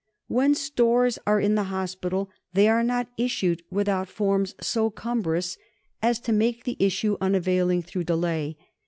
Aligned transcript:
When 0.27 0.55
stores 0.55 1.19
are 1.27 1.39
in 1.39 1.53
the 1.53 1.65
hospital, 1.65 2.31
they 2.53 2.67
are 2.67 2.83
not 2.83 3.11
issued 3.17 3.61
without 3.69 4.09
forms 4.09 4.55
so 4.59 4.89
cumbrous 4.89 5.59
as 6.01 6.19
to 6.21 6.33
make 6.33 6.63
the 6.63 6.77
issue 6.79 7.17
unavailing 7.21 7.83
through 7.83 8.05
delay. 8.05 8.57